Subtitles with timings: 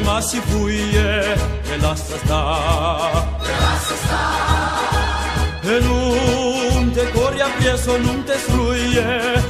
[0.00, 1.32] ma si fuie
[1.72, 2.42] e lascia sta
[3.40, 4.24] E lascia sta
[5.62, 9.44] E non te corri appresso non te struie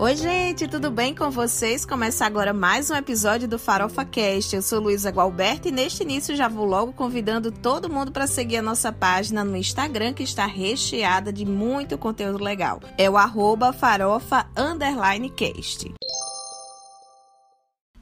[0.00, 1.84] Oi, gente, tudo bem com vocês?
[1.84, 4.54] Começa agora mais um episódio do Farofa Cast.
[4.54, 8.58] Eu sou Luísa Gualberto e neste início já vou logo convidando todo mundo para seguir
[8.58, 12.80] a nossa página no Instagram, que está recheada de muito conteúdo legal.
[12.96, 13.74] É o arroba.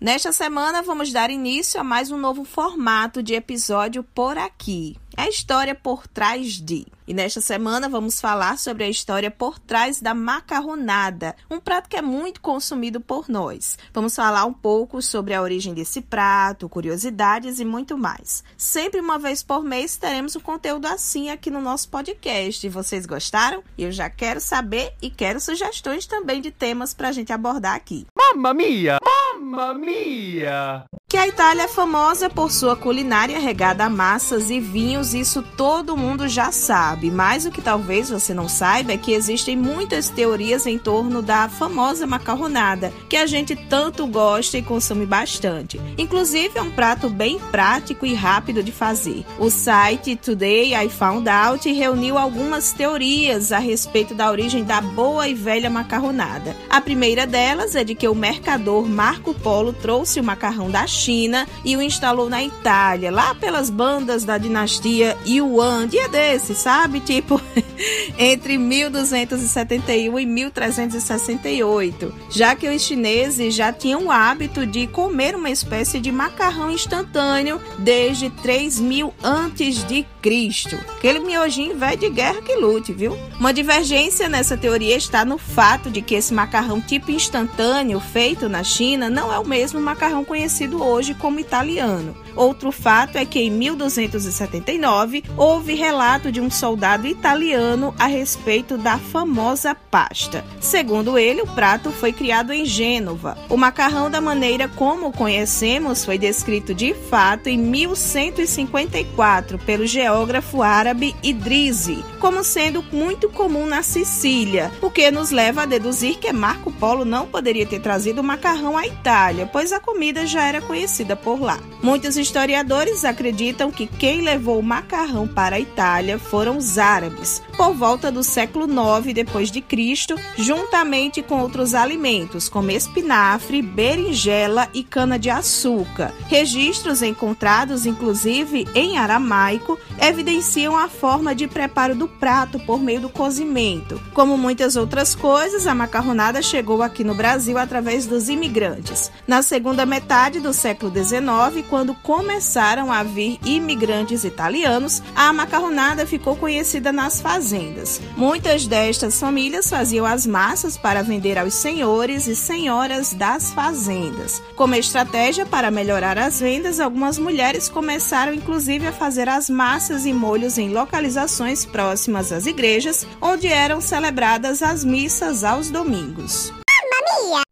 [0.00, 4.96] Nesta semana vamos dar início a mais um novo formato de episódio por aqui.
[5.16, 6.86] É a história por trás de.
[7.06, 11.96] E nesta semana vamos falar sobre a história por trás da macarronada, um prato que
[11.96, 13.78] é muito consumido por nós.
[13.92, 18.42] Vamos falar um pouco sobre a origem desse prato, curiosidades e muito mais.
[18.56, 22.66] Sempre uma vez por mês teremos um conteúdo assim aqui no nosso podcast.
[22.70, 23.62] Vocês gostaram?
[23.76, 28.06] Eu já quero saber e quero sugestões também de temas para a gente abordar aqui.
[28.16, 28.98] Mamma mia!
[29.02, 30.86] Mamma mia!
[31.14, 35.96] Que a Itália é famosa por sua culinária regada a massas e vinhos, isso todo
[35.96, 37.08] mundo já sabe.
[37.08, 41.48] Mas o que talvez você não saiba é que existem muitas teorias em torno da
[41.48, 45.80] famosa macarronada, que a gente tanto gosta e consome bastante.
[45.96, 49.24] Inclusive é um prato bem prático e rápido de fazer.
[49.38, 55.28] O site Today I Found Out reuniu algumas teorias a respeito da origem da boa
[55.28, 56.56] e velha macarronada.
[56.74, 61.46] A primeira delas é de que o mercador Marco Polo trouxe o macarrão da China
[61.64, 65.86] e o instalou na Itália, lá pelas bandas da dinastia Yuan.
[65.86, 66.98] Dia desse, sabe?
[66.98, 67.40] Tipo,
[68.18, 72.14] entre 1271 e 1368.
[72.30, 77.60] Já que os chineses já tinham o hábito de comer uma espécie de macarrão instantâneo
[77.78, 80.76] desde 3000 antes de Cristo.
[80.96, 83.16] Aquele miojinho velho de guerra que lute, viu?
[83.38, 88.62] Uma divergência nessa teoria está no fato de que esse macarrão tipo instantâneo feito na
[88.64, 92.23] China não é o mesmo macarrão conhecido hoje como italiano.
[92.36, 98.98] Outro fato é que em 1279 houve relato de um soldado italiano a respeito da
[98.98, 100.44] famosa pasta.
[100.60, 103.36] Segundo ele, o prato foi criado em Gênova.
[103.48, 110.62] O macarrão da maneira como o conhecemos foi descrito de fato em 1154 pelo geógrafo
[110.62, 116.32] árabe Idrisi, como sendo muito comum na Sicília, o que nos leva a deduzir que
[116.32, 120.60] Marco Polo não poderia ter trazido o macarrão à Itália, pois a comida já era
[120.60, 121.58] conhecida por lá.
[121.82, 127.74] Muitos historiadores acreditam que quem levou o macarrão para a Itália foram os árabes, por
[127.74, 134.82] volta do século 9 depois de Cristo, juntamente com outros alimentos como espinafre, berinjela e
[134.82, 136.14] cana-de-açúcar.
[136.26, 143.08] Registros encontrados inclusive em aramaico evidenciam a forma de preparo do prato por meio do
[143.08, 143.98] cozimento.
[144.12, 149.10] Como muitas outras coisas, a macarronada chegou aqui no Brasil através dos imigrantes.
[149.26, 156.36] Na segunda metade do século XIX, quando começaram a vir imigrantes italianos, a macarronada ficou
[156.36, 157.98] conhecida nas fazendas.
[158.14, 164.42] Muitas destas famílias faziam as massas para vender aos senhores e senhoras das fazendas.
[164.54, 170.12] Como estratégia para melhorar as vendas, algumas mulheres começaram inclusive a fazer as massas e
[170.12, 176.52] molhos em localizações próximas às igrejas, onde eram celebradas as missas aos domingos.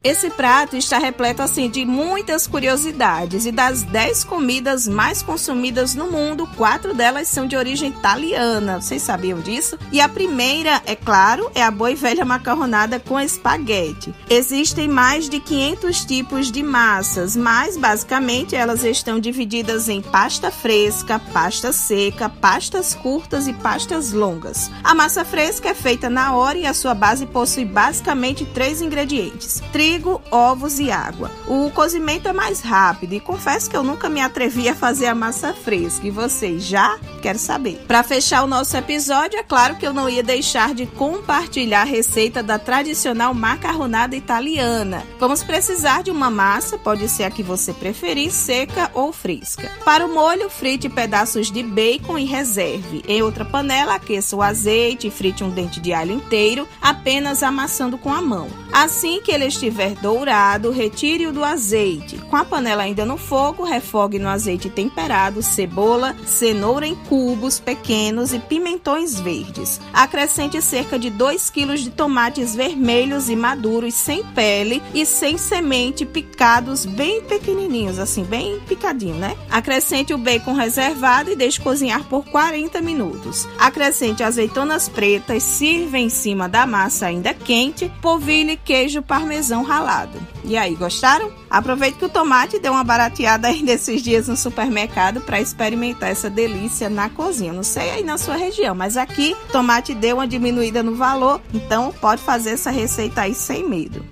[0.05, 6.11] Esse prato está repleto assim de muitas curiosidades e das 10 comidas mais consumidas no
[6.11, 8.81] mundo, quatro delas são de origem italiana.
[8.81, 9.79] Vocês sabiam disso?
[9.93, 14.13] E a primeira, é claro, é a boa e velha macarronada com espaguete.
[14.29, 21.21] Existem mais de 500 tipos de massas, mas basicamente elas estão divididas em pasta fresca,
[21.33, 24.69] pasta seca, pastas curtas e pastas longas.
[24.83, 29.63] A massa fresca é feita na hora e a sua base possui basicamente três ingredientes:
[29.71, 31.31] trigo trigo, ovos e água.
[31.47, 35.15] O cozimento é mais rápido e confesso que eu nunca me atrevi a fazer a
[35.15, 36.07] massa fresca.
[36.07, 36.99] E vocês já?
[37.21, 37.85] Quero saber.
[37.87, 41.85] Para fechar o nosso episódio, é claro que eu não ia deixar de compartilhar a
[41.85, 45.05] receita da tradicional macarronada italiana.
[45.21, 49.71] Vamos precisar de uma massa, pode ser a que você preferir, seca ou fresca.
[49.85, 53.03] Para o molho, frite pedaços de bacon e reserve.
[53.07, 57.99] Em outra panela, aqueça o azeite e frite um dente de alho inteiro, apenas amassando
[57.99, 58.49] com a mão.
[58.73, 62.17] Assim que ele estiver estiver dourado, retire-o do azeite.
[62.31, 68.33] Com a panela ainda no fogo, refogue no azeite temperado cebola, cenoura em cubos pequenos
[68.33, 69.81] e pimentões verdes.
[69.93, 76.05] Acrescente cerca de 2 kg de tomates vermelhos e maduros sem pele e sem semente
[76.07, 79.37] picados bem pequenininhos, assim, bem picadinho, né?
[79.51, 83.49] Acrescente o bacon reservado e deixe cozinhar por 40 minutos.
[83.59, 90.21] Acrescente azeitonas pretas, sirva em cima da massa ainda quente, polvilhe queijo parmesão ralado.
[90.45, 91.33] E aí, gostaram?
[91.49, 96.29] Aproveite que o tomate deu uma barateada aí nesses dias no supermercado para experimentar essa
[96.29, 97.53] delícia na cozinha.
[97.53, 101.93] Não sei aí na sua região, mas aqui tomate deu uma diminuída no valor, então
[102.01, 104.05] pode fazer essa receita aí sem medo.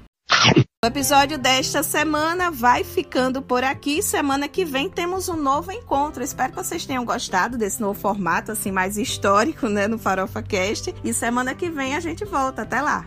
[0.82, 4.02] O episódio desta semana vai ficando por aqui.
[4.02, 6.22] Semana que vem temos um novo encontro.
[6.22, 10.94] Espero que vocês tenham gostado desse novo formato, assim, mais histórico, né, no Farofa Cast.
[11.04, 12.62] E semana que vem a gente volta.
[12.62, 13.04] Até lá!